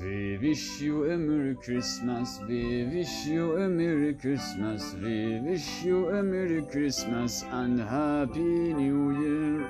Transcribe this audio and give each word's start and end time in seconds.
We 0.00 0.36
wish 0.36 0.80
you 0.80 1.10
a 1.10 1.16
Merry 1.16 1.54
Christmas. 1.54 2.38
We 2.46 2.84
wish 2.84 3.26
you 3.26 3.56
a 3.56 3.66
Merry 3.68 4.12
Christmas. 4.14 4.94
We 5.02 5.40
wish 5.40 5.82
you 5.84 6.10
a 6.10 6.22
Merry 6.22 6.62
Christmas 6.62 7.44
and 7.50 7.80
Happy 7.80 8.74
New 8.74 9.10
Year. 9.20 9.64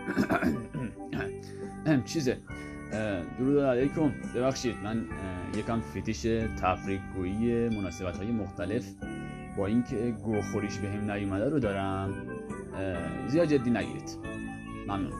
چیزه 2.04 2.38
درود 3.38 3.58
علیکم 3.58 4.12
ببخشید 4.34 4.74
من 4.84 5.04
یکم 5.56 5.80
فتیش 5.80 6.26
تفریق 6.62 7.00
گویی 7.14 7.68
مناسبت 7.68 8.16
های 8.16 8.30
مختلف 8.32 8.84
با 9.56 9.66
اینکه 9.66 10.14
گوخوریش 10.24 10.78
به 10.78 10.88
هم 10.88 11.10
نیومده 11.10 11.48
رو 11.48 11.58
دارم 11.58 12.14
زیاد 13.28 13.48
جدی 13.48 13.70
نگیرید 13.70 14.18
ممنون 14.88 15.12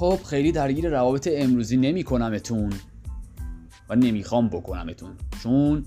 خب 0.00 0.18
خیلی 0.26 0.52
درگیر 0.52 0.88
روابط 0.88 1.28
امروزی 1.32 1.76
نمی 1.76 2.02
کنمتون 2.02 2.72
و 3.88 3.96
نمی‌خوام 3.96 4.48
بکنمتون 4.48 5.10
چون 5.42 5.84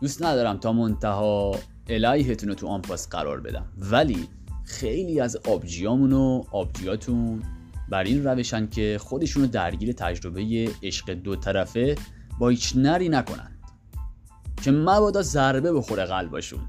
دوست 0.00 0.22
ندارم 0.22 0.56
تا 0.56 0.72
منتها 0.72 1.54
الهیتون 1.88 2.48
رو 2.48 2.54
تو 2.54 2.66
آنپاس 2.66 3.08
قرار 3.08 3.40
بدم. 3.40 3.66
ولی 3.78 4.28
خیلی 4.64 5.20
از 5.20 5.36
آبجیامون 5.36 6.12
و 6.12 6.42
آبجیاتون 6.52 7.42
بر 7.88 8.04
این 8.04 8.24
روشن 8.24 8.66
که 8.66 8.98
خودشون 9.00 9.42
رو 9.42 9.48
درگیر 9.48 9.92
تجربه 9.92 10.68
عشق 10.82 11.10
دو 11.10 11.36
طرفه 11.36 11.96
با 12.38 12.48
هیچ 12.48 12.76
نری 12.76 13.08
نکنند 13.08 13.58
که 14.62 14.70
مبادا 14.70 15.22
ضربه 15.22 15.72
بخوره 15.72 16.04
قلباشون. 16.04 16.60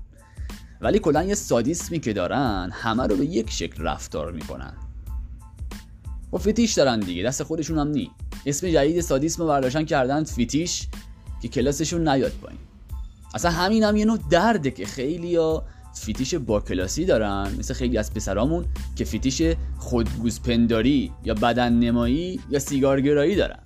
ولی 0.81 0.99
کلا 0.99 1.23
یه 1.23 1.35
سادیسمی 1.35 1.99
که 1.99 2.13
دارن 2.13 2.69
همه 2.73 3.07
رو 3.07 3.15
به 3.15 3.25
یک 3.25 3.49
شکل 3.49 3.83
رفتار 3.83 4.31
می‌کنن. 4.31 4.73
و 6.33 6.37
فتیش 6.37 6.73
دارن 6.73 6.99
دیگه 6.99 7.23
دست 7.23 7.43
خودشون 7.43 7.77
هم 7.77 7.87
نی. 7.87 8.11
اسم 8.45 8.69
جدید 8.69 9.01
سادیسم 9.01 9.41
رو 9.41 9.47
برداشتن 9.49 9.85
کردن 9.85 10.23
فیتیش 10.23 10.87
که 11.41 11.47
کلاسشون 11.47 12.07
نیاد 12.07 12.31
پایین. 12.31 12.59
اصلا 13.33 13.51
همین 13.51 13.83
هم 13.83 13.95
یه 13.95 14.05
نوع 14.05 14.19
درده 14.29 14.71
که 14.71 14.85
خیلی 14.85 15.35
ها 15.35 15.63
فیتیش 15.93 16.35
با 16.35 16.59
کلاسی 16.59 17.05
دارن 17.05 17.55
مثل 17.59 17.73
خیلی 17.73 17.97
از 17.97 18.13
پسرامون 18.13 18.65
که 18.95 19.05
فیتیش 19.05 19.41
خودگوزپنداری 19.77 21.11
یا 21.23 21.33
بدن 21.33 21.73
نمایی 21.73 22.39
یا 22.49 22.59
سیگارگرایی 22.59 23.35
دارن. 23.35 23.59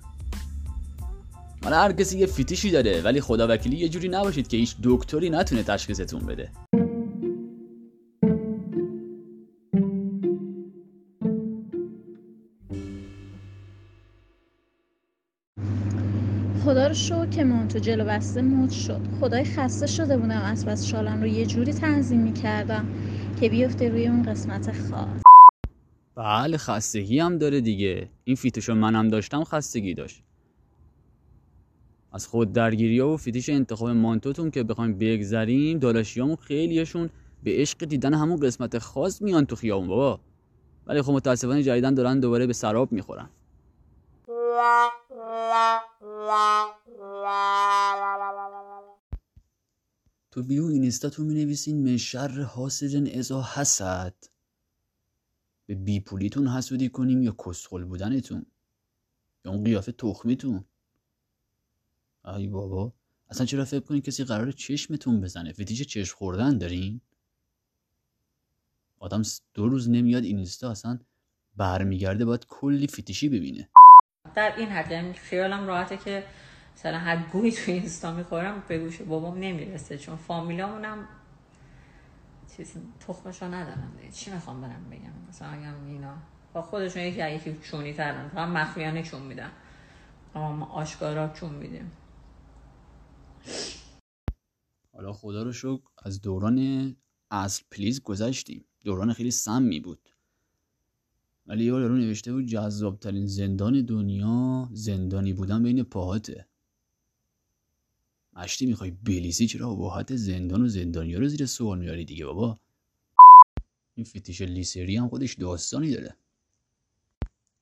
حالا 1.64 1.76
هر 1.76 1.92
کسی 1.92 2.18
یه 2.18 2.26
فیتیشی 2.26 2.70
داره 2.70 3.02
ولی 3.02 3.20
خدا 3.20 3.46
وکیلی 3.48 3.76
یه 3.76 3.88
جوری 3.88 4.08
نباشید 4.08 4.48
که 4.48 4.56
هیچ 4.56 4.76
دکتری 4.82 5.30
نتونه 5.30 5.62
تشخیصتون 5.62 6.26
بده. 6.26 6.50
شو 17.26 17.30
که 17.30 17.44
مونتو 17.44 17.78
جلو 17.78 18.04
بسته 18.04 18.42
موت 18.42 18.70
شد. 18.70 19.00
خدای 19.20 19.44
خسته 19.44 19.86
شده 19.86 20.16
بودم 20.16 20.40
از 20.40 20.66
بس 20.66 20.86
شالم 20.86 21.20
رو 21.20 21.26
یه 21.26 21.46
جوری 21.46 21.72
تنظیم 21.72 22.20
می‌کردم 22.20 22.86
که 23.40 23.48
بیفته 23.48 23.88
روی 23.88 24.08
اون 24.08 24.22
قسمت 24.22 24.72
خاص. 24.72 25.22
بله 26.14 26.56
خستگی 26.56 27.18
هم 27.18 27.38
داره 27.38 27.60
دیگه. 27.60 28.08
این 28.24 28.36
فیتشو 28.36 28.74
منم 28.74 29.08
داشتم 29.08 29.44
خستگی 29.44 29.94
داشت. 29.94 30.22
از 32.12 32.26
خود 32.26 32.52
درگیری 32.52 32.98
ها 32.98 33.08
و 33.08 33.16
فیتیش 33.16 33.48
انتخاب 33.48 33.88
مانتوتون 33.88 34.50
که 34.50 34.62
بخوایم 34.62 34.98
بگذریم 34.98 35.78
دالاشیامون 35.78 36.36
خیلیشون 36.36 37.10
به 37.42 37.50
عشق 37.50 37.84
دیدن 37.84 38.14
همون 38.14 38.40
قسمت 38.40 38.78
خاص 38.78 39.22
میان 39.22 39.46
تو 39.46 39.56
خیابون 39.56 39.88
بابا. 39.88 40.20
ولی 40.86 41.02
خب 41.02 41.12
متاسفانه 41.12 41.62
جدیدن 41.62 41.94
دارن 41.94 42.20
دوباره 42.20 42.46
به 42.46 42.52
سراب 42.52 42.92
می‌خورن. 42.92 43.28
تو 50.30 50.42
بیو 50.42 50.64
اینستا 50.64 51.10
تو 51.10 51.24
می 51.24 51.34
نویسین 51.34 51.84
من 51.84 51.96
شر 51.96 52.40
حاسد 52.40 53.08
ازا 53.18 53.42
حسد. 53.42 54.14
به 55.66 55.74
بی 55.74 56.00
پولیتون 56.00 56.48
حسودی 56.48 56.88
کنیم 56.88 57.22
یا 57.22 57.36
کسخل 57.46 57.84
بودنتون. 57.84 58.46
یا 59.44 59.52
اون 59.52 59.64
قیافه 59.64 59.92
تخمیتون. 59.92 60.64
ای 62.24 62.46
بابا 62.46 62.92
اصلا 63.30 63.46
چرا 63.46 63.64
فکر 63.64 63.80
کنید 63.80 64.04
کسی 64.04 64.24
قرار 64.24 64.52
چشمتون 64.52 65.20
بزنه؟ 65.20 65.52
فتیش 65.52 65.82
چشم 65.82 66.16
خوردن 66.16 66.58
دارین؟ 66.58 67.00
آدم 68.98 69.22
دو 69.54 69.68
روز 69.68 69.90
نمیاد 69.90 70.24
اینستا 70.24 70.70
اصلا 70.70 70.98
برمیگرده 71.56 72.24
باید 72.24 72.46
کلی 72.48 72.86
فیتیشی 72.86 73.28
ببینه. 73.28 73.70
در 74.36 74.56
این 74.56 74.68
حد 74.68 74.90
یعنی 74.90 75.12
خیالم 75.12 75.66
راحته 75.66 75.96
که 75.96 76.24
مثلا 76.76 76.98
هر 76.98 77.16
گویی 77.32 77.52
تو 77.52 77.72
اینستا 77.72 78.12
می‌خورم 78.12 78.62
به 78.68 78.78
گوش 78.78 79.00
بابام 79.02 79.38
نمی‌رسه 79.38 79.98
چون 79.98 80.16
فامیلامونم 80.16 81.08
چیز 82.56 82.74
تخمشو 83.00 83.46
ندارن 83.46 83.90
چی 84.12 84.30
می‌خوام 84.30 84.60
برم 84.60 84.90
بگم؟ 84.90 85.28
مثلا 85.28 85.48
اگم 85.48 85.86
اینا 85.86 86.14
با 86.52 86.62
خودشون 86.62 87.02
یکی 87.02 87.30
یکی 87.30 87.58
چونی 87.62 87.92
ترن 87.92 88.28
فقط 88.28 88.48
مخفیانه 88.48 89.02
چون 89.02 89.22
میدن. 89.22 89.50
اما 90.34 90.52
ما 90.52 90.66
آشکارا 90.66 91.28
چون 91.28 91.54
میدیم. 91.54 91.92
حالا 94.92 95.12
خدا 95.12 95.42
رو 95.42 95.52
شکر 95.52 95.82
از 96.02 96.20
دوران 96.20 96.96
اصل 97.30 97.64
پلیز 97.70 98.02
گذشتیم. 98.02 98.64
دوران 98.84 99.12
خیلی 99.12 99.30
سمی 99.30 99.80
بود. 99.80 100.08
ولی 101.46 101.64
یه 101.64 101.68
یارو 101.70 101.96
نوشته 101.96 102.32
بود 102.32 102.46
جذابترین 102.46 103.26
زندان 103.26 103.82
دنیا 103.82 104.68
زندانی 104.72 105.32
بودن 105.32 105.62
بین 105.62 105.82
پاهاته. 105.82 106.46
مشتی 108.32 108.66
می‌خوای 108.66 108.90
بلیسی؟ 108.90 109.46
چرا 109.46 109.70
اباحت 109.70 110.16
زندان 110.16 110.62
و 110.62 110.68
زندانیا 110.68 111.18
رو 111.18 111.28
زیر 111.28 111.46
سوال 111.46 111.78
میاری 111.78 112.04
دیگه 112.04 112.26
بابا؟ 112.26 112.58
این 113.94 114.04
فتیش 114.04 114.42
لیسری 114.42 114.96
هم 114.96 115.08
خودش 115.08 115.34
داستانی 115.34 115.90
داره. 115.90 116.16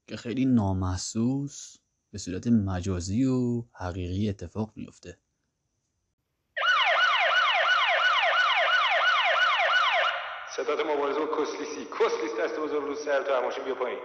که 0.06 0.16
خیلی 0.16 0.44
نامحسوس 0.44 1.76
به 2.10 2.18
صورت 2.18 2.46
مجازی 2.46 3.24
و 3.24 3.64
حقیقی 3.72 4.28
اتفاق 4.28 4.72
میفته 4.76 5.18
صدات 10.56 10.86
مبارزه 10.86 11.20
با 11.20 11.26
کسلیسی 11.26 11.84
کسلیس 11.84 12.40
دست 12.44 12.60
بزرگ 12.60 12.82
رو 12.82 12.94
سر 12.94 13.22
تو 13.22 13.34
هماشون 13.34 13.64
بیا 13.64 13.74
پایین. 13.74 13.98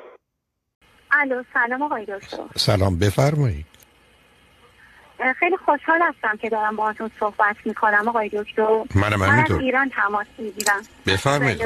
الو 1.12 1.44
سلام 1.54 1.82
آقای 1.82 2.06
دکتر. 2.06 2.44
سلام 2.56 3.00
بفرمایید. 3.00 3.66
خیلی 5.40 5.58
خوشحال 5.58 6.02
هستم 6.02 6.38
که 6.38 6.50
دارم 6.50 6.76
باهاتون 6.76 7.12
صحبت 7.20 7.56
می‌کنم 7.66 8.08
آقای 8.08 8.30
دکتر. 8.30 8.84
منم 8.96 9.20
من 9.20 9.40
از 9.40 9.52
ایران 9.52 9.90
تماس 9.90 10.28
می‌گیرم. 10.38 10.82
بفرمایید 11.08 11.62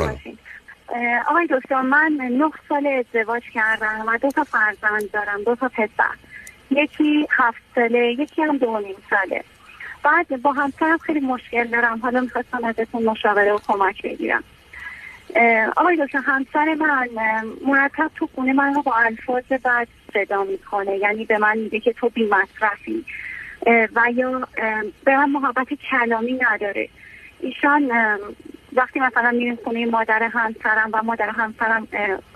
آقای 1.28 1.48
دکتر 1.50 1.82
من 1.82 2.12
نه 2.20 2.52
سال 2.70 2.88
ازدواج 2.88 3.44
کردم 3.54 4.04
و 4.08 4.18
دو 4.18 4.32
تا 4.32 4.44
فرزند 4.44 5.12
دارم 5.12 5.44
دو 5.44 5.56
تا 5.56 5.70
پسر. 5.70 6.16
یکی 6.72 7.28
هفت 7.32 7.62
ساله 7.76 8.16
یکی 8.20 8.42
هم 8.42 8.58
دو 8.58 8.80
نیم 8.80 8.96
ساله. 9.10 9.44
بعد 10.04 10.42
با 10.42 10.52
همسرم 10.52 10.98
خیلی 10.98 11.20
مشکل 11.20 11.68
دارم. 11.68 12.00
حالا 12.00 12.22
می‌خواستم 12.22 12.66
ازتون 12.66 13.04
مشاوره 13.04 13.54
و 13.54 13.60
کمک 13.68 14.02
بگیرم. 14.02 14.44
آقای 15.76 16.06
دکتر 16.06 16.20
همسر 16.26 16.74
من 16.74 17.10
مرتب 17.66 18.12
تو 18.16 18.30
خونه 18.36 18.54
من 18.54 18.74
رو 18.74 18.82
با 18.82 18.96
الفاظ 18.96 19.44
بد 19.44 19.88
صدا 20.14 20.44
می‌کنه. 20.44 20.98
یعنی 20.98 21.26
به 21.26 21.38
من 21.38 21.58
میگه 21.58 21.80
که 21.80 21.94
تو 21.94 22.10
بی 22.10 22.30
مصرفی. 22.30 23.06
اه، 23.66 23.88
و 23.96 24.12
یا 24.16 24.48
به 25.06 25.18
من 25.18 25.30
محبت 25.30 25.68
کلامی 25.92 26.40
نداره. 26.52 26.90
ایشان 27.40 27.92
وقتی 28.74 29.00
مثلا 29.00 29.32
میریم 29.32 29.60
خونه 29.64 29.86
مادر 29.86 30.24
همسرم 30.24 30.90
و 30.94 31.04
مادر 31.04 31.30
همسرم 31.30 31.88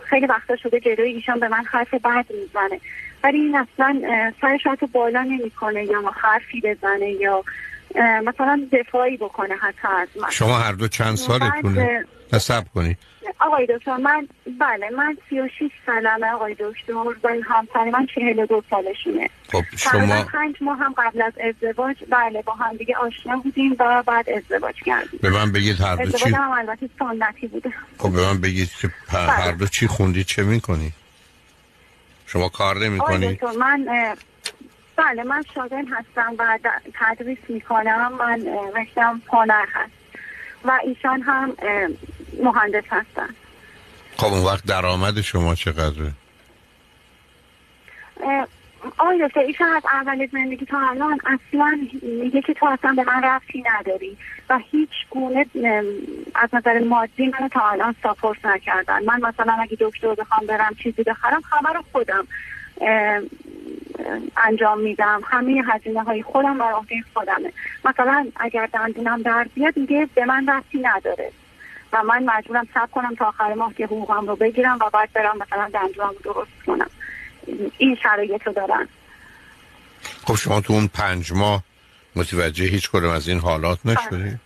خیلی 0.04 0.26
وقتا 0.26 0.56
شده 0.56 0.80
جلوی 0.80 1.12
ایشان 1.12 1.40
به 1.40 1.48
من 1.48 1.64
حرف 1.72 1.94
بد 1.94 2.26
می‌زنه. 2.30 2.80
ولی 3.24 3.40
این 3.40 3.56
اصلا 3.56 4.02
سرش 4.42 4.62
رو 4.82 4.88
بالا 4.88 5.24
نمی‌کنه 5.24 5.86
یا 5.86 6.02
حرفی 6.16 6.62
بزنه 6.62 7.10
یا 7.10 7.44
مثلا 8.26 8.68
دفاعی 8.72 9.18
بکنه 9.18 9.56
حتی 9.56 9.88
از 9.88 10.08
من. 10.22 10.30
شما 10.30 10.58
هر 10.58 10.72
دو 10.74 10.88
چند 10.88 11.16
سالتونه؟ 11.16 12.06
نه 12.34 12.40
صبر 12.40 12.68
کنید 12.76 12.98
آقای 13.40 13.66
دکتر 13.66 13.98
من 13.98 14.28
بله 14.60 14.90
من 14.90 15.18
36 15.30 15.72
سالمه 15.86 16.28
آقای 16.28 16.56
دکتر 16.60 16.94
و 16.94 17.14
همسر 17.44 17.84
من 17.84 18.06
42 18.16 18.64
سالشونه. 18.70 19.30
خب 19.52 19.64
شما 19.78 20.24
پنج 20.24 20.56
ماه 20.62 20.78
هم 20.78 20.94
قبل 20.98 21.22
از 21.22 21.34
ازدواج 21.38 21.96
بله 22.10 22.42
با 22.42 22.54
هم 22.54 22.78
دیگه 22.78 22.96
آشنا 22.96 23.38
بودیم 23.38 23.76
و 23.80 24.04
بعد 24.04 24.30
ازدواج 24.30 24.76
کردیم. 24.86 25.20
به 25.22 25.30
من 25.30 25.52
بگید 25.52 25.82
هر 25.82 25.96
دو 25.96 26.12
چی 26.12 26.30
هم 26.30 26.52
البته 26.52 26.90
سنتی 27.00 27.48
بوده 27.48 27.74
خب 27.98 28.12
به 28.12 28.22
من 28.22 28.42
بگید 28.42 28.70
که 28.82 28.88
پ- 28.88 29.14
هر 29.14 29.52
دو 29.52 29.68
چی 29.68 29.88
خوندید 29.88 30.26
چه 30.26 30.44
می‌کنید 30.44 30.94
شما 32.26 32.50
کار 32.50 32.78
نمی 32.78 33.00
کنید؟ 33.00 33.46
من 33.46 33.88
بله 34.96 35.24
من 35.24 35.44
شاگرد 35.56 35.86
هستم 35.92 36.36
و 36.38 36.60
تدریس 36.94 37.38
می‌کنم. 37.50 38.14
من 38.20 38.46
رشتم 38.76 39.22
هنر 39.28 39.66
هست. 39.74 39.92
و 40.66 40.80
ایشان 40.84 41.22
هم 41.22 41.54
مهندس 42.44 42.84
هستن. 42.90 43.30
خب 44.18 44.34
اون 44.34 44.46
وقت 44.46 44.66
درآمد 44.66 45.22
شما 45.22 45.56
چقدره؟ 45.56 46.12
آقای 48.98 49.28
دکتر 49.28 49.40
ایشان 49.40 49.68
از 49.68 49.84
اول 49.92 50.28
زندگی 50.28 50.66
تا 50.66 50.80
الان 50.90 51.20
اصلا 51.26 51.80
میگه 52.02 52.42
که 52.42 52.54
تو 52.54 52.66
اصلا 52.66 52.94
به 52.94 53.04
من 53.04 53.24
رفتی 53.24 53.64
نداری 53.74 54.18
و 54.50 54.60
هیچ 54.72 54.90
گونه 55.10 55.46
از 56.36 56.50
نظر 56.54 56.80
مادی 56.80 57.28
من 57.28 57.48
تا 57.48 57.70
الان 57.70 57.96
ساپورت 58.04 58.46
نکردن. 58.46 59.06
من 59.06 59.22
مثلا 59.22 59.54
اگه 59.54 59.78
دکتر 59.80 60.16
بخوام 60.16 60.46
برم 60.46 60.76
چیزی 60.84 61.04
بخرم 61.04 61.42
رو 61.76 61.84
خودم 61.92 62.28
انجام 64.38 64.80
میدم. 64.80 65.22
همه 65.26 65.64
هزینه 65.68 66.04
های 66.04 66.24
خودم 66.24 66.58
بر 66.58 66.72
عهده 66.72 66.96
خودمه. 67.14 67.54
مثلا 67.86 68.28
اگر 68.36 68.70
دندونم 68.74 69.22
درد 69.22 69.54
بیاد 69.54 69.78
میگه 69.78 70.10
به 70.16 70.26
من 70.26 70.50
رفتی 70.50 70.80
نداره. 70.80 71.32
و 71.94 72.04
من 72.04 72.24
مجبورم 72.24 72.68
صبر 72.74 72.88
کنم 72.92 73.16
تا 73.16 73.26
آخر 73.26 73.54
ماه 73.54 73.74
که 73.74 73.86
حقوقم 73.86 74.28
رو 74.28 74.36
بگیرم 74.36 74.78
و 74.82 74.90
بعد 74.94 75.14
برم 75.14 75.38
مثلا 75.38 75.70
دندونم 75.74 76.10
رو 76.10 76.34
درست 76.34 76.66
کنم. 76.66 76.90
این 77.78 77.96
شرایط 78.04 78.48
رو 78.48 78.54
دارن. 78.54 78.88
خب 80.28 80.36
شما 80.36 80.62
تو 80.62 80.74
اون 80.74 80.88
پنج 80.88 81.34
ماه 81.34 81.64
متوجه 82.16 82.66
هیچ 82.66 82.90
کدوم 82.90 83.10
از 83.10 83.28
این 83.28 83.40
حالات 83.40 83.80
نشدی؟ 83.86 84.40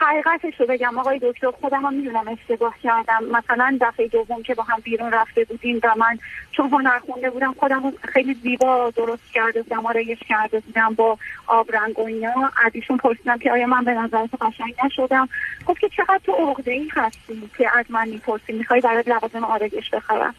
حقیقتش 0.00 0.60
رو 0.60 0.66
بگم 0.66 0.98
آقای 0.98 1.18
دکتر 1.22 1.50
خودم 1.50 1.84
هم 1.84 1.94
می‌دونم 1.94 2.28
اشتباه 2.28 2.74
کردم. 2.82 3.24
مثلا 3.32 3.78
دفعه 3.80 4.08
دوم 4.08 4.42
که 4.42 4.54
با 4.54 4.62
هم 4.62 4.80
بیرون 4.84 5.12
رفته 5.12 5.44
بودیم 5.44 5.80
و 5.82 5.94
من 5.96 6.18
چون 6.52 6.70
هنر 6.70 6.98
خونده 6.98 7.30
بودم 7.30 7.54
خودم 7.58 7.92
خیلی 8.12 8.34
زیبا 8.34 8.92
درست 8.96 9.32
کرده 9.32 9.62
بودم 9.62 9.86
آرایش 9.86 10.18
کرده 10.28 10.60
بودم 10.60 10.94
با 10.94 11.18
آب 11.46 11.76
رنگ 11.76 11.98
و 11.98 12.06
اینا. 12.06 12.50
از 12.64 12.72
ایشون 12.74 12.96
پرسیدم 12.96 13.38
که 13.38 13.52
آیا 13.52 13.66
من 13.66 13.84
به 13.84 13.94
نظر 13.94 14.26
تو 14.26 14.36
قشنگ 14.36 14.74
نشدم؟ 14.84 15.28
گفت 15.66 15.80
که 15.80 15.88
چقدر 15.88 16.20
تو 16.24 16.32
عقده 16.32 16.72
ای 16.72 16.88
هستی 16.92 17.50
که 17.58 17.78
از 17.78 17.84
من 17.88 18.08
می‌پرسی 18.08 18.52
می‌خوای 18.52 18.80
برای 18.80 19.04
لوازم 19.06 19.44
آرایش 19.44 19.90
بخرم. 19.90 20.34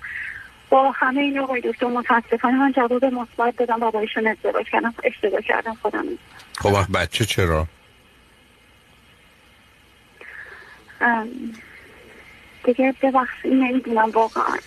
با 0.69 0.91
همه 0.91 1.21
این 1.21 1.39
آقای 1.39 1.61
دکتر 1.61 1.87
متاسفانه 1.87 2.57
من 2.57 2.71
جواب 2.71 3.05
مثبت 3.05 3.55
دادم 3.55 3.83
و 3.83 3.91
با 3.91 3.99
ایشون 3.99 4.27
ازدواج 4.27 4.65
کردم 4.69 4.93
اشتباه 5.03 5.41
کردم 5.41 5.77
خودم 5.81 6.05
خب 6.57 6.97
بچه 6.97 7.25
چرا؟ 7.25 7.67
دیگه 12.63 12.95
ببخشید 13.01 13.53
نمی‌دونم 13.53 14.09
واقعا. 14.09 14.57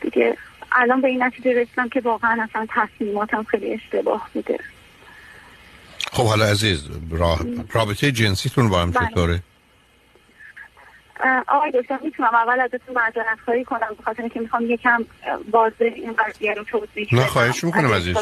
دیگه 0.00 0.36
الان 0.72 1.00
به 1.00 1.08
این 1.08 1.22
نتیجه 1.22 1.52
رسیدم 1.62 1.88
که 1.88 2.00
واقعا 2.00 2.46
اصلا 2.50 2.66
تصمیماتم 2.68 3.42
خیلی 3.42 3.74
اشتباه 3.74 4.30
بوده. 4.34 4.58
خب 6.12 6.26
حالا 6.26 6.44
عزیز 6.44 6.88
راه... 7.10 7.40
رابطه 7.72 8.12
جنسیتون 8.12 8.68
با 8.68 8.82
هم 8.82 8.90
بله. 8.90 9.08
چطوره؟ 9.08 9.42
آقای 11.48 11.70
دکتر 11.70 11.98
می‌تونم 12.04 12.34
اول 12.34 12.60
ازتون 12.60 12.94
معذرت 12.94 13.38
خواهی 13.44 13.64
کنم 13.64 13.96
بخاطر 14.00 14.28
که 14.28 14.40
می‌خوام 14.40 14.70
یکم 14.70 15.04
واضح 15.50 15.74
این 15.80 16.12
قضیه 16.12 16.54
رو 16.54 16.64
توضیح 16.64 17.08
نه 17.12 17.26
خواهش 17.26 17.64
می‌کنم 17.64 17.92
عزیز 17.92 18.16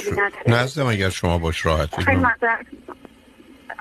نزدم 0.47 0.87
اگر 0.87 1.11
شما 1.11 1.38
باش 1.38 1.67
راحت 1.67 2.00
خیلی 2.00 2.20
معذرت 2.20 2.67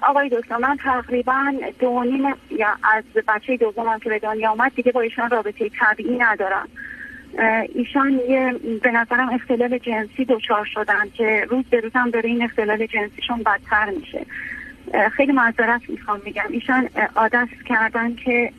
آقای 0.06 0.30
دکتر 0.30 0.57
من 0.57 0.78
تقریبا 0.78 1.54
دو 1.80 2.04
نیم 2.04 2.34
یا 2.52 2.68
از 2.94 3.04
بچه 3.28 3.57
دومم 3.57 4.00
که 4.00 4.10
به 4.10 4.19
دنیا 4.19 4.52
آمد 4.52 4.72
دیگه 4.75 4.92
با 4.92 5.02
ایشان 5.02 5.30
رابطه 5.30 5.69
طبیعی 5.80 6.18
ندارم. 6.18 6.68
ایشان 7.75 8.19
یه 8.30 8.56
به 8.84 8.92
نظرم 8.92 9.30
اختلال 9.34 9.78
جنسی 9.78 10.25
دچار 10.25 10.66
شدن 10.66 11.10
که 11.13 11.48
روز 11.50 11.66
به 11.66 11.80
روزم 11.80 12.10
داره 12.10 12.30
این 12.30 12.44
اختلال 12.44 12.86
جنسیشون 12.86 13.44
بدتر 13.44 13.90
میشه. 13.90 14.25
خیلی 15.12 15.31
معذرت 15.31 15.81
می‌خوام 15.90 16.22
میگم 16.25 16.48
ایشان 16.50 16.90
عادت 17.16 17.48
کردن 17.66 18.16
که 18.16 18.52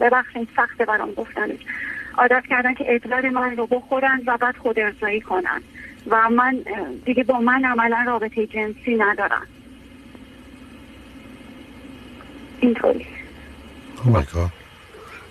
ببخشید 0.00 0.48
سخت 0.56 0.82
برام 0.82 1.12
گفتنش. 1.12 1.58
عادت 2.18 2.42
کردن 2.50 2.74
که 2.74 2.84
ادرار 2.94 3.28
من 3.28 3.56
رو 3.56 3.66
بخورن 3.66 4.22
و 4.26 4.36
بعد 4.36 4.56
خود 4.56 4.78
ارزایی 4.78 5.20
کنن. 5.20 5.62
و 6.06 6.30
من 6.30 6.64
دیگه 7.04 7.24
با 7.24 7.40
من 7.40 7.64
عملا 7.64 8.04
رابطه 8.06 8.46
جنسی 8.46 8.96
ندارم 8.96 9.46
اینطوری. 12.62 13.06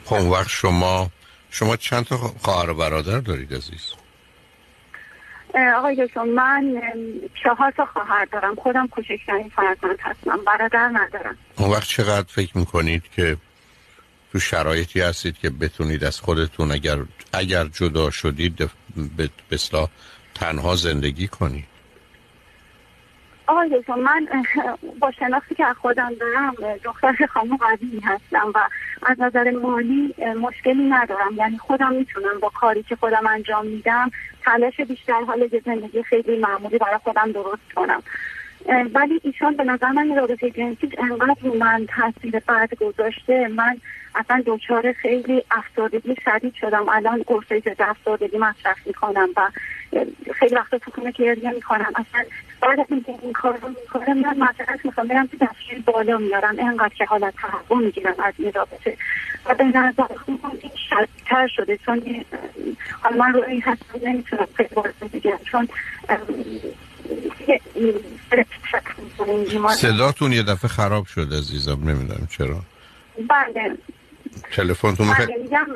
خب 0.05 0.21
وقت 0.21 0.49
شما 0.49 1.09
شما 1.49 1.75
چند 1.77 2.05
تا 2.05 2.17
خواهر 2.17 2.69
و 2.69 2.73
برادر 2.75 3.19
دارید 3.19 3.53
عزیز؟ 3.53 3.93
آقای 5.77 6.07
دکتر 6.07 6.23
من 6.23 6.81
چهار 7.43 7.71
تا 7.71 7.85
خواهر 7.85 8.25
دارم. 8.25 8.55
خودم 8.55 8.87
کوچکترین 8.87 9.51
فرزند 9.55 9.99
هستم. 10.01 10.39
برادر 10.47 10.89
ندارم. 10.93 11.37
اون 11.57 11.69
وقت 11.69 11.87
چقدر 11.87 12.27
فکر 12.27 12.57
می‌کنید 12.57 13.03
که 13.15 13.37
تو 14.31 14.39
شرایطی 14.39 15.01
هستید 15.01 15.37
که 15.37 15.49
بتونید 15.49 16.03
از 16.03 16.19
خودتون 16.19 16.71
اگر 16.71 16.97
اگر 17.33 17.65
جدا 17.65 18.11
شدید 18.11 18.69
به 19.49 19.57
تنها 20.35 20.75
زندگی 20.75 21.27
کنید؟ 21.27 21.70
آقای 23.51 23.83
من 23.88 24.27
با 25.00 25.12
شناختی 25.12 25.56
که 25.56 25.65
از 25.65 25.75
خودم 25.75 26.13
دارم 26.19 26.56
دختر 26.83 27.25
خانم 27.25 27.57
قدیمی 27.57 28.00
هستم 28.00 28.51
و 28.56 28.59
از 29.06 29.19
نظر 29.19 29.51
مالی 29.51 30.15
مشکلی 30.42 30.89
ندارم. 30.89 31.36
یعنی 31.36 31.57
خودم 31.57 31.94
می‌تونم 31.94 32.39
با 32.42 32.50
کاری 32.50 32.83
که 32.83 32.95
خودم 32.95 33.27
انجام 33.27 33.65
میدم 33.65 34.12
تلاش 34.45 34.81
بیشتر 34.81 35.24
حال 35.24 35.50
زندگی 35.65 36.03
خیلی 36.03 36.38
معمولی 36.38 36.77
برای 36.77 36.98
خودم 37.03 37.31
درست 37.31 37.74
کنم. 37.75 38.03
ولی 38.94 39.21
ایشان 39.24 39.56
به 39.56 39.63
نظر 39.63 39.92
من 39.92 40.15
رابطه 40.15 40.50
جنسی 40.51 40.92
انقدر 40.98 41.36
رو 41.42 41.57
من 41.57 41.86
تاثیر 41.86 42.39
بعد 42.39 42.75
گذاشته. 42.75 43.48
من 43.48 43.77
اصلا 44.15 44.44
دچار 44.45 44.94
خیلی 44.94 45.44
افسردگی 45.51 46.15
شدید 46.25 46.53
شدم. 46.53 46.89
الان 46.89 47.24
قرصه 47.27 47.59
ضد 47.59 47.81
افسردگی 47.81 48.38
مصرف 48.38 48.88
می‌کنم 48.88 49.30
و 49.38 49.50
خیلی 50.39 50.55
وقتا 50.55 50.77
تو 50.77 50.91
خونه 50.91 51.11
گریه 51.11 51.51
می‌کنم. 51.51 51.91
اصلا 51.95 52.23
بعد 52.61 52.79
از 52.79 52.85
اینکه 52.89 53.15
این 53.21 53.33
کار 53.33 53.57
رو 53.61 53.69
می‌کنم 53.69 54.17
من 54.17 54.38
مثلا 54.38 54.77
می‌خوام 54.83 55.07
برم 55.07 55.27
تو 55.27 55.38
دستگیر 55.38 55.81
بالا 55.85 56.17
میارم. 56.17 56.59
اینقدر 56.59 56.93
که 56.95 57.05
حالت 57.05 57.33
تحول 57.35 57.83
می‌گیرم 57.85 58.15
از 58.19 58.33
این 58.38 58.53
رابطه. 58.53 58.97
و 59.45 59.55
به 59.55 59.63
نظر 59.63 60.03
خودم 60.25 60.51
شدیدتر 60.89 61.47
شده 61.47 61.77
چون 61.77 62.25
حالا 63.01 63.15
من 63.15 63.33
رو 63.33 63.43
این 63.43 63.62
هستم 63.62 64.07
نمی‌تونم 64.07 64.48
خیلی 64.55 64.69
بگم 65.13 65.39
چون 65.51 65.67
صداتون 69.75 70.31
یه 70.31 70.43
دفعه 70.43 70.67
خراب 70.67 71.05
شده 71.05 71.38
عزیزم 71.38 71.79
نمی‌دونم 71.83 72.27
چرا. 72.38 72.60
بله. 73.29 73.77
تلفنتون 74.51 75.13
بله 75.13 75.38
میگم 75.43 75.67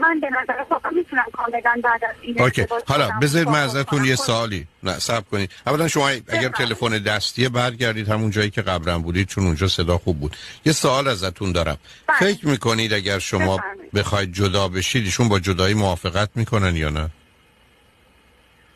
من 0.00 0.20
به 0.20 0.30
نظر 0.30 0.90
می‌تونم 0.92 1.24
کاملا 1.32 1.80
بعد 1.84 2.04
از 2.04 2.14
این 2.20 2.42
اوکی. 2.42 2.66
حالا 2.88 3.10
بذارید 3.22 3.48
من 3.48 3.62
ازتون 3.62 4.04
یه 4.04 4.16
سوالی. 4.16 4.66
نه 4.82 4.98
سب 4.98 5.28
کنید. 5.30 5.50
اولا 5.66 5.88
شما 5.88 6.08
اگر 6.08 6.48
تلفن 6.48 6.98
دستیه 6.98 7.48
برگردید 7.48 8.08
همون 8.08 8.30
جایی 8.30 8.50
که 8.50 8.62
قبلا 8.62 8.98
بودید 8.98 9.28
چون 9.28 9.46
اونجا 9.46 9.68
صدا 9.68 9.98
خوب 9.98 10.20
بود. 10.20 10.36
یه 10.64 10.72
سوال 10.72 11.08
ازتون 11.08 11.52
دارم. 11.52 11.78
بله. 12.06 12.16
فکر 12.16 12.48
می‌کنید 12.48 12.92
اگر 12.92 13.18
شما 13.18 13.60
بخواید 13.94 14.32
جدا 14.32 14.68
بشید 14.68 15.04
ایشون 15.04 15.28
با 15.28 15.38
جدایی 15.38 15.74
موافقت 15.74 16.28
می‌کنن 16.34 16.76
یا 16.76 16.90
نه؟ 16.90 17.10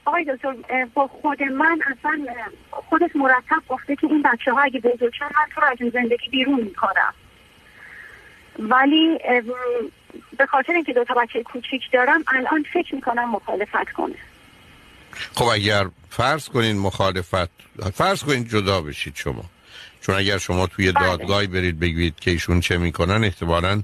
آقای 0.04 0.24
دکتر 0.24 0.54
با 0.94 1.06
خود 1.06 1.42
من 1.42 1.78
اصلا 1.98 2.26
خودش 2.70 3.10
مرتب 3.14 3.62
گفته 3.68 3.96
که 3.96 4.06
این 4.06 4.22
بچه 4.22 4.52
ها 4.52 4.60
اگه 4.60 4.80
بزرگ 4.80 5.14
شن 5.18 5.24
من 5.24 5.46
تو 5.54 5.60
از 5.64 5.92
زندگی 5.92 6.28
بیرون 6.30 6.60
می‌کنم 6.60 7.14
ولی 8.58 9.18
به 10.38 10.46
خاطر 10.46 10.72
اینکه 10.72 10.92
دو 10.92 11.04
تا 11.04 11.14
بچه 11.14 11.42
کوچیک 11.42 11.82
دارم 11.92 12.24
الان 12.26 12.64
فکر 12.72 12.94
می‌کنم 12.94 13.30
مخالفت 13.30 13.92
کنه. 13.96 14.14
خب 15.34 15.44
اگر 15.44 15.86
فرض 16.10 16.48
کنین 16.48 16.78
مخالفت 16.78 17.50
فرض 17.94 18.22
کنین 18.22 18.44
جدا 18.44 18.80
بشید 18.80 19.16
شما. 19.16 19.44
چون 20.00 20.14
اگر 20.14 20.38
شما 20.38 20.66
توی 20.66 20.92
بله. 20.92 21.06
دادگاهی 21.06 21.46
برید 21.46 21.80
بگوید 21.80 22.20
که 22.20 22.30
ایشون 22.30 22.60
چه 22.60 22.78
می‌کنن 22.78 23.24
احتمالاً 23.24 23.82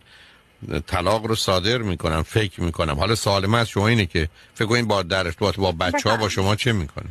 طلاق 0.87 1.27
رو 1.27 1.35
صادر 1.35 1.79
می‌کنم 1.79 2.23
فکر 2.23 2.61
می‌کنم. 2.61 2.95
حالا 2.95 3.15
سوال 3.15 3.47
من 3.47 3.59
از 3.59 3.69
شما 3.69 3.89
اینه 3.89 4.07
که 4.07 4.29
فکر 4.55 4.69
کنید 4.69 4.89
با 4.89 5.03
در 5.03 5.27
ارتباط 5.27 5.57
با 5.57 5.73
بچه 5.73 6.11
ها 6.11 6.17
با 6.17 6.29
شما 6.29 6.57
چه 6.57 6.73
می‌کنه؟ 6.73 7.09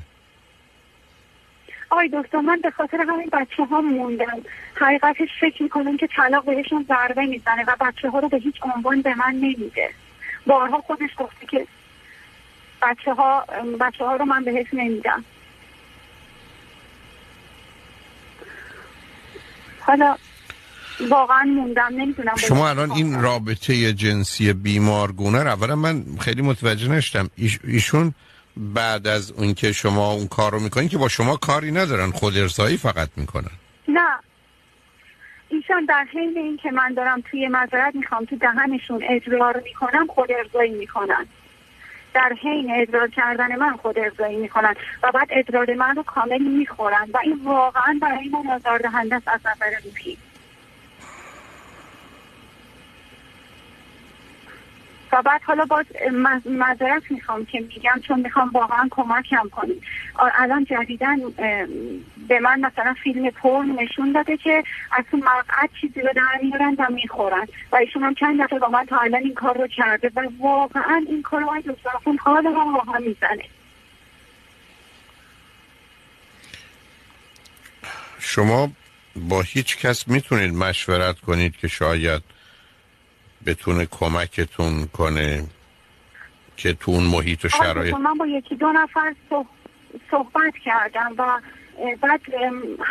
آقای 1.93 2.09
دکتر 2.13 2.39
من 2.39 2.59
به 2.63 2.71
خاطر 2.71 2.97
همین 3.09 3.29
بچه 3.33 3.65
ها 3.65 3.81
موندم. 3.81 4.41
حقیقتش 4.75 5.27
فکر 5.41 5.63
می‌کنم 5.63 5.97
که 5.97 6.07
طلاق 6.15 6.45
بهشون 6.45 6.85
ضربه 6.87 7.25
می‌زنه 7.25 7.63
و 7.67 7.75
بچه 7.79 8.09
ها 8.09 8.19
رو 8.19 8.29
به 8.29 8.37
هیچ 8.37 8.55
عنوان 8.75 9.01
به 9.01 9.15
من 9.15 9.33
نمیده. 9.33 9.89
بارها 10.47 10.81
خودش 10.81 11.09
گفته 11.17 11.45
که 11.45 11.67
بچه 12.81 13.13
ها 13.13 13.45
بچه 13.79 14.05
ها 14.05 14.15
رو 14.15 14.25
من 14.25 14.43
بهش 14.43 14.67
نمیدم. 14.73 15.25
حالا 19.79 20.15
واقعا 21.09 21.43
موندم 21.43 21.89
نمی‌دونم 21.91 22.35
شما 22.35 22.69
الان 22.69 22.91
این 22.91 23.21
رابطه 23.21 23.93
جنسی 23.93 24.53
بیمارگونه 24.53 25.43
رو 25.43 25.49
اولا 25.49 25.75
من 25.75 26.03
خیلی 26.19 26.41
متوجه 26.41 26.91
نشدم. 26.91 27.29
ایشون 27.63 28.13
بعد 28.57 29.07
از 29.07 29.31
اون 29.31 29.53
که 29.53 29.71
شما 29.71 30.11
اون 30.11 30.27
کار 30.27 30.51
رو 30.51 30.59
می‌کنین 30.59 30.89
که 30.89 30.97
با 30.97 31.07
شما 31.07 31.35
کاری 31.37 31.71
ندارن 31.71 32.11
خود 32.11 32.37
ارزایی 32.37 32.77
فقط 32.77 33.09
می‌کنن. 33.15 33.51
نه. 33.87 34.09
ایشان 35.49 35.85
در 35.85 36.05
حین 36.13 36.37
این 36.37 36.57
که 36.57 36.71
من 36.71 36.93
دارم 36.93 37.21
توی 37.31 37.47
مذارت 37.47 37.95
می‌خوام 37.95 38.25
تو 38.25 38.35
دهنشون 38.35 39.03
ادرار 39.09 39.61
می‌کنم 39.63 40.07
خود 40.07 40.31
ارزایی 40.31 40.71
می‌کنن. 40.71 41.25
در 42.13 42.33
حین 42.43 42.71
ادرار 42.81 43.07
کردن 43.07 43.55
من 43.55 43.75
خود 43.77 43.99
ارزایی 43.99 44.37
می‌کنن 44.37 44.75
و 45.03 45.11
بعد 45.11 45.27
ادرار 45.31 45.73
من 45.73 45.95
رو 45.95 46.03
کامل 46.03 46.41
می‌خورن 46.41 47.07
و 47.13 47.17
این 47.23 47.39
واقعا 47.43 47.99
برای 48.01 48.29
من 48.29 48.55
آزاردهنده 48.55 49.15
است 49.15 49.27
از 49.27 49.39
نظر 49.39 49.71
روحی. 49.83 50.17
و 55.13 55.21
بعد 55.21 55.43
حالا 55.43 55.65
باز 55.65 55.85
مذارت 56.45 57.11
می‌خوام 57.11 57.45
که 57.45 57.59
میگم 57.59 57.99
چون 58.07 58.19
می‌خوام 58.19 58.49
واقعا 58.49 58.87
کمکم 58.91 59.49
کنیم 59.51 59.81
الان 60.39 60.65
جدیدن 60.65 61.17
به 62.27 62.39
من 62.39 62.59
مثلا 62.59 62.95
فیلم 63.03 63.29
پرن 63.29 63.69
نشون 63.69 64.11
داده 64.11 64.37
که 64.37 64.63
از 64.91 65.03
اون 65.11 65.23
مقعد 65.23 65.69
چیزی 65.81 66.01
رو 66.01 66.09
در 66.15 66.39
میارن 66.41 66.75
و 66.79 66.87
می‌خورن 66.91 67.47
و 67.71 67.75
ایشون 67.75 68.03
هم 68.03 68.13
چند 68.13 68.43
دفعه 68.43 68.59
با 68.59 68.67
من 68.67 68.85
تا 68.85 68.97
الان 68.97 69.21
این 69.21 69.33
کار 69.33 69.57
رو 69.57 69.67
کرده 69.67 70.11
و 70.15 70.27
واقعا 70.39 71.05
این 71.07 71.21
کار 71.21 71.41
رو 71.41 71.61
دکتر 71.73 71.89
حال 72.19 72.47
ما 72.47 72.71
با 72.71 72.93
هم 72.93 73.03
می‌زنه. 73.03 73.43
شما 78.19 78.71
با 79.15 79.41
هیچ 79.41 79.77
کس 79.77 80.07
می‌تونید 80.07 80.53
مشورت 80.53 81.19
کنید 81.19 81.57
که 81.57 81.67
شاید 81.67 82.32
بتونه 83.45 83.85
کمکتون 83.85 84.87
کنه 84.87 85.43
که 86.57 86.73
تو 86.73 86.91
اون 86.91 87.03
محیط 87.03 87.45
و 87.45 87.49
شرایط 87.49 87.93
من 87.93 88.13
با 88.13 88.27
یکی 88.27 88.55
دو 88.55 88.71
نفر 88.71 89.15
صحبت 90.11 90.53
کردم 90.65 91.15
و 91.17 91.41
بعد 92.01 92.21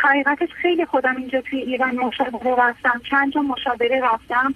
حقیقتش 0.03 0.49
خیلی 0.61 0.85
خودم 0.85 1.15
اینجا 1.15 1.41
توی 1.41 1.59
ایران 1.59 1.95
مشاوره 1.95 2.55
رفتم. 2.57 3.01
چند 3.09 3.33
جا 3.33 3.41
مشاوره 3.41 4.01
رفتم. 4.03 4.53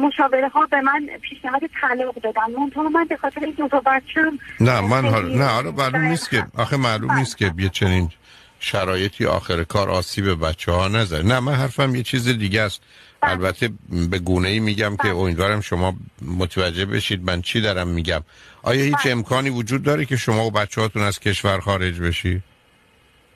مشاوره 0.00 0.48
ها 0.48 0.66
به 0.66 0.80
من 0.80 1.06
پیشنهاد 1.22 1.60
طلاق 1.80 2.14
دادن. 2.14 2.60
منطقه 2.60 2.82
من 2.82 3.04
به 3.04 3.16
خاطر 3.16 3.40
دو 3.56 3.68
تا 3.68 3.80
بچم 3.80 4.38
نه 4.60 4.80
من 4.80 5.08
حال 5.08 5.38
نه 5.38 5.44
حالا 5.44 5.70
معلوم 5.70 6.04
نیست 6.04 6.30
که 6.30 6.46
آخه 6.58 6.76
معلوم 6.76 7.12
نیست 7.12 7.36
که 7.36 7.52
یه 7.58 7.68
چنین 7.68 8.10
شرایطی 8.60 9.26
آخر 9.26 9.64
کار 9.64 9.90
آسیب 9.90 10.46
بچه 10.46 10.72
ها 10.72 10.88
نظر 10.88 11.22
نه 11.22 11.40
من 11.40 11.54
حرفم 11.54 11.94
یه 11.94 12.02
چیز 12.02 12.28
دیگه 12.28 12.60
است. 12.62 12.82
بله. 12.82 13.13
البته 13.24 13.70
به 14.10 14.18
گونه 14.18 14.48
ای 14.48 14.60
میگم 14.60 14.96
که 14.96 15.02
بله. 15.02 15.16
امیدوارم 15.16 15.60
شما 15.60 15.96
متوجه 16.22 16.86
بشید 16.86 17.24
من 17.24 17.42
چی 17.42 17.60
دارم 17.60 17.88
میگم 17.88 18.24
آیا 18.62 18.84
هیچ 18.84 18.94
بله. 19.04 19.12
امکانی 19.12 19.50
وجود 19.50 19.82
داره 19.82 20.04
که 20.04 20.16
شما 20.16 20.46
و 20.46 20.50
بچه 20.50 20.80
هاتون 20.80 21.02
از 21.02 21.20
کشور 21.20 21.60
خارج 21.60 22.00
بشید 22.00 22.42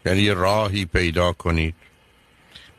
یعنی 0.06 0.20
یه 0.20 0.34
راهی 0.34 0.84
پیدا 0.84 1.32
کنید 1.32 1.74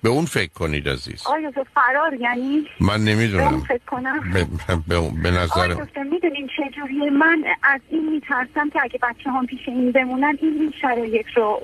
به 0.03 0.09
اون 0.09 0.25
فکر 0.25 0.53
کنید 0.53 0.89
عزیز. 0.89 1.23
آیا 1.27 1.51
فرار 1.51 2.13
یعنی؟ 2.19 2.67
من 2.79 3.03
نمی‌دونم. 3.03 3.43
به 3.43 3.53
اون 3.53 3.63
فکر 3.63 3.85
کنم؟ 3.87 4.31
به, 4.33 4.47
به, 4.87 5.11
به 5.23 5.31
نظر 5.31 5.67
می‌دونین 6.11 6.49
چجوری 6.57 7.09
من 7.09 7.43
از 7.63 7.81
این 7.89 8.11
میترسم 8.11 8.69
که 8.69 8.79
اگه 8.83 8.99
بچه 9.03 9.29
هم 9.29 9.45
پیش 9.45 9.59
این 9.67 9.91
بمونن 9.91 10.37
این 10.41 10.53
این 10.53 10.73
شرایط 10.81 11.25
رو 11.35 11.61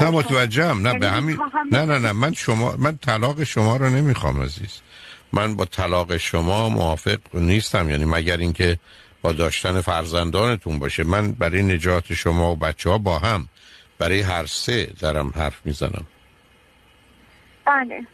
نه 0.00 0.10
متوجهم. 0.10 0.86
نه 0.86 0.98
به 0.98 1.06
یعنی 1.06 1.16
همین 1.16 1.38
نه 1.72 1.84
نه 1.84 1.98
نه. 1.98 2.12
من 2.12 2.32
شما 2.32 2.74
من 2.78 2.96
طلاق 2.96 3.44
شما 3.44 3.76
رو 3.76 3.90
نمی‌خوام 3.90 4.42
عزیز. 4.42 4.80
من 5.32 5.56
با 5.56 5.64
طلاق 5.64 6.16
شما 6.16 6.68
موافق 6.68 7.18
نیستم. 7.34 7.90
یعنی 7.90 8.04
مگر 8.04 8.36
اینکه 8.36 8.78
با 9.22 9.32
داشتن 9.32 9.80
فرزندانتون 9.80 10.78
باشه. 10.78 11.04
من 11.04 11.32
برای 11.32 11.62
نجات 11.62 12.12
شما 12.14 12.52
و 12.52 12.56
بچه 12.56 12.90
ها 12.90 12.98
با 12.98 13.18
هم 13.18 13.48
برای 13.98 14.20
هر 14.20 14.46
سه 14.46 14.86
دارم 15.00 15.32
حرف 15.36 15.60
می‌زنم. 15.64 16.06
بله. 17.68 18.06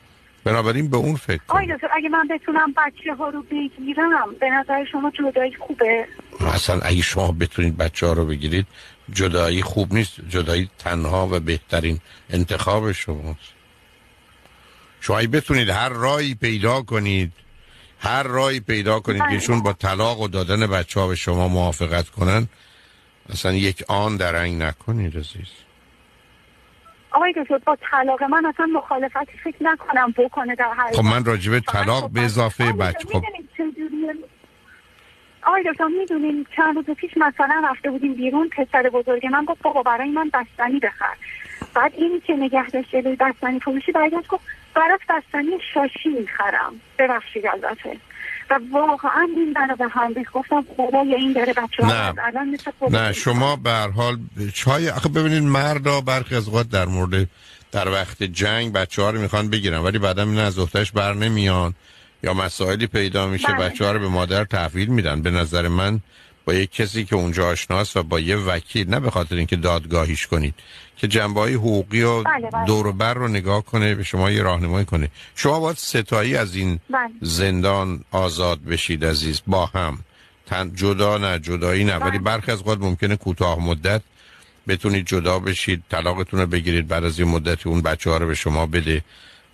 بنابراین 0.45 0.91
به 0.91 0.97
اون 0.97 1.17
فکر 1.17 1.41
آی 1.49 1.67
دکتر 1.67 1.89
اگه 1.95 2.09
من 2.09 2.29
بتونم 2.29 2.75
بچه 2.77 3.15
ها 3.15 3.29
رو 3.29 3.43
بگیرم 3.43 4.35
به 4.41 4.51
نظر 4.51 4.85
شما 4.93 5.11
جدایی 5.11 5.55
خوبه؟ 5.55 6.07
اصلا 6.41 6.81
اگه 6.81 7.03
شما 7.03 7.33
بتونید 7.33 7.77
بچه 7.77 8.07
ها 8.07 8.13
رو 8.13 8.27
بگیرید 8.27 8.67
جدایی 9.13 9.63
خوب 9.63 9.95
نیست. 9.95 10.21
جدایی 10.29 10.71
تنها 10.79 11.29
و 11.33 11.41
بهترین 11.41 12.01
انتخاب 12.31 12.93
شماست. 12.93 13.55
شما 15.01 15.17
بتونید 15.17 15.69
هر 15.69 15.89
رایی 15.89 16.35
پیدا 16.35 16.83
کنید 16.83 17.33
هر 17.99 18.23
رایی 18.23 18.61
پیدا 18.61 19.01
کنید 19.01 19.23
که 19.31 19.49
بله. 19.49 19.61
با 19.61 19.73
طلاق 19.73 20.21
و 20.21 20.29
دادن 20.29 20.67
بچه 20.67 21.01
ها 21.01 21.09
به 21.09 21.15
شما 21.15 21.49
موافقت 21.49 22.09
کنن 22.09 22.49
اصلا 23.29 23.53
یک 23.53 23.85
آن 23.89 24.17
درنگ 24.17 24.63
نکنید 24.63 25.17
عزیز. 25.17 25.49
آقای 27.15 27.33
دکتر 27.37 27.59
با 27.59 27.77
طلاق 27.91 28.23
من 28.23 28.47
اصلا 28.47 28.67
مخالفتی 28.67 29.39
فکر 29.45 29.57
نکنم 29.61 30.15
بکنه 30.19 30.55
در 30.55 30.73
هر 30.77 30.93
خب 30.93 31.05
من 31.05 31.25
راجبه 31.25 31.61
طلاق 31.61 32.11
به 32.11 32.21
اضافه 32.21 32.73
بچه 32.73 33.09
خب. 33.09 33.25
آقای 35.43 35.63
دکتر 35.73 35.85
می‌دونین 35.85 36.47
چند 36.57 36.77
روز 36.77 36.97
پیش 36.97 37.17
مثلا 37.17 37.63
رفته 37.71 37.91
بودیم 37.91 38.15
بیرون 38.15 38.49
پسر 38.49 38.83
بزرگ 38.83 39.27
من 39.27 39.45
گفت 39.45 39.63
بابا 39.63 39.83
برای 39.83 40.11
من 40.11 40.31
بستنی 40.35 40.81
بخر. 40.81 41.15
بعد 41.75 41.93
اینی 41.97 42.21
که 42.21 42.33
نگه 42.33 42.71
داشت 42.71 42.97
بستنی 42.97 43.61
فروشی 43.61 43.93
برگشت 43.93 44.29
گفت 44.29 44.45
برات 44.75 45.01
بستنی 45.09 45.59
شاشی 45.75 46.09
می‌خرم. 46.09 46.81
ببخشید 46.99 47.47
البته. 47.47 47.97
و 48.55 48.61
واقعا 48.73 49.29
این 49.37 49.53
بنا 49.53 49.75
به 49.75 49.89
هم 49.89 50.15
گفتم 50.33 50.65
خدای 50.77 51.15
این 51.15 51.33
داره 51.33 51.53
بچه 51.53 51.87
نه. 51.87 52.15
الان 52.19 52.57
نه 52.91 53.13
شما 53.13 53.57
به 53.57 53.71
هر 53.71 53.91
حال 53.91 54.19
چای 54.55 54.91
آخه 54.91 55.09
ببینید 55.09 55.43
مردا 55.43 56.01
برخی 56.01 56.35
از 56.37 56.49
اوقات 56.49 56.69
در 56.69 56.87
مورد 56.87 57.29
در 57.73 57.89
وقت 57.89 58.23
جنگ 58.23 58.73
بچه 58.73 59.03
ها 59.03 59.11
رو 59.11 59.21
می‌خوان 59.21 59.51
بگیرن 59.51 59.79
ولی 59.79 59.99
بعدا 59.99 60.23
این 60.23 60.39
از 60.39 60.59
اختش 60.59 60.93
بر 60.93 61.15
نمیان 61.15 61.75
یا 62.23 62.35
مسائلی 62.35 62.87
پیدا 62.87 63.27
میشه 63.27 63.49
بله. 63.49 63.57
بچه 63.57 63.85
ها 63.85 63.93
رو 63.93 63.99
به 63.99 64.09
مادر 64.09 64.45
تحویل 64.45 64.89
میدن 64.89 65.23
به 65.23 65.31
نظر 65.31 65.69
من 65.69 66.01
با 66.45 66.55
یک 66.55 66.73
کسی 66.73 67.05
که 67.05 67.17
اونجا 67.17 67.49
آشناست 67.49 67.97
و 67.97 68.03
با 68.03 68.21
یه 68.21 68.37
وکیل 68.37 68.91
نه 68.91 69.01
به 69.01 69.11
خاطر 69.11 69.37
اینکه 69.37 69.57
دادگاهیش 69.57 70.27
کنید 70.27 70.55
که 70.97 71.09
جنبه 71.09 71.41
های 71.41 71.55
حقوقی 71.55 72.03
و 72.03 72.23
بله 72.23 72.51
بله. 72.51 72.67
دور 72.67 72.93
بر 72.93 73.15
رو 73.15 73.29
نگاه 73.29 73.65
کنه 73.65 73.95
به 73.95 74.03
شما 74.03 74.31
یه 74.31 74.43
راهنمایی 74.43 74.85
کنه 74.85 75.11
شما 75.35 75.61
باید 75.61 75.77
ستایی 75.77 76.37
از 76.37 76.55
این 76.55 76.81
بله. 76.91 77.11
زندان 77.21 78.05
آزاد 78.11 78.65
بشید 78.65 79.05
عزیز 79.05 79.43
با 79.47 79.67
هم 79.67 79.99
تن 80.47 80.75
جدا 80.75 81.19
نه 81.19 81.39
جدایی 81.39 81.85
نه 81.85 81.97
ولی. 81.97 82.19
برخی 82.19 82.53
از 82.53 82.69
وقت 82.69 82.79
ممکنه 82.79 83.17
کوتاه 83.17 83.61
مدت 83.61 84.03
بتونید 84.69 85.07
جدا 85.07 85.39
بشید 85.39 85.83
طلاقتون 85.91 86.41
رو 86.41 86.47
بگیرید 86.47 86.89
بعد 86.89 87.05
از 87.05 87.21
این 87.21 87.29
مدت 87.29 87.67
اون 87.67 87.83
بچه 87.83 88.11
ها 88.11 88.17
رو 88.17 88.27
به 88.27 88.35
شما 88.35 88.67
بده 88.67 89.05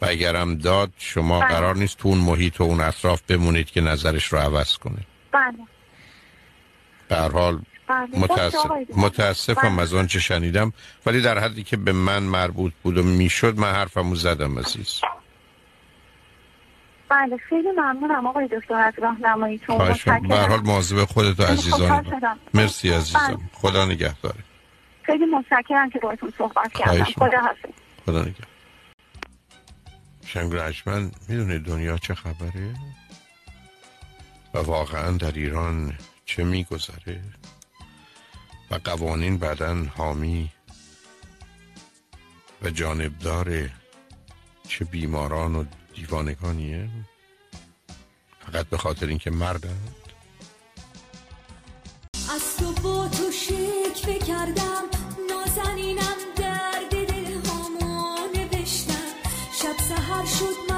و 0.03 0.07
اگرم 0.07 0.55
داد 0.55 0.91
شما. 0.99 1.41
قرار 1.41 1.77
نیست 1.77 1.99
تو 1.99 2.09
اون 2.09 2.19
محیط 2.19 2.61
و 2.61 2.65
اون 2.65 2.81
اطراف 2.81 3.23
بمونید 3.29 3.71
که 3.71 3.81
نظرش 3.81 4.25
رو 4.25 4.39
عوض 4.39 4.77
کنید 4.77 5.07
بله 5.33 5.59
در 7.11 7.31
حال 7.31 7.61
بله. 7.88 8.19
متاسف 8.19 8.71
متاسفم 8.97 9.76
بله. 9.76 9.83
از 9.83 9.95
آنچه 9.95 10.21
شنیدم 10.21 10.73
ولی 11.07 11.21
در 11.21 11.38
حدی 11.38 11.62
که 11.62 11.76
به 11.76 11.93
من 11.93 12.23
مربوط 12.23 12.73
بود 12.83 12.99
و 12.99 13.02
می‌شد 13.02 13.59
من 13.59 13.73
حرفمو 13.73 14.14
زدم 14.14 14.59
عزیز. 14.59 15.00
بله 17.09 17.37
خیلی 17.37 17.69
ممنونم 17.71 18.26
آقای 18.26 18.49
دکتر 18.49 18.75
از 18.75 18.95
راهنماییتون. 18.99 19.79
به 20.29 20.37
هر 20.37 20.49
حال 20.49 20.61
مواظب 20.61 21.05
خودت 21.05 21.40
و 21.40 21.43
عزیزان 21.43 22.07
مرسی 22.55 22.88
بله. 22.88 22.99
عزیزم. 22.99 23.50
خدا 23.52 23.85
نگهداره 23.85 24.45
خیلی 25.02 25.25
متشکرم 25.25 25.90
که 25.90 25.99
باهاتون 25.99 26.33
صحبت 26.38 26.73
کردم. 26.73 27.05
خدا 27.05 27.38
حافظ. 27.38 27.71
خدا 28.07 28.21
نگهدار. 28.21 28.47
شنگ 30.73 31.12
می‌دونه 31.29 31.59
دنیا 31.59 31.99
چه 31.99 32.14
خبره؟ 32.14 32.75
و 34.55 34.59
واقعا 34.59 35.11
در 35.11 35.33
ایران 35.33 35.95
چه 36.31 36.45
میگذره؟ 36.45 37.23
و 38.71 38.75
قوانین 38.75 39.39
بعدا 39.39 39.85
حامی 39.97 40.53
و 42.63 42.71
جانبدار 42.71 43.71
چه 44.69 44.85
بیماران 44.85 45.57
و 45.57 45.65
دیوانگانیه؟ 45.95 46.89
فقط 48.47 48.67
به 48.67 48.79
خاطر 48.79 49.07
اینکه 49.07 49.31
مردند 49.31 49.95
از 52.35 52.57
تو 52.57 52.73
با 52.83 53.09
تو 53.09 53.33
شکر 53.33 54.19
کردم 54.19 54.83
نازنینم 55.31 56.17
درد 56.37 56.91
دل 56.91 57.41
هامو 57.47 58.19
نوشتم 58.35 59.15
شب 59.53 59.77
سهر 59.89 60.27
شد 60.27 60.70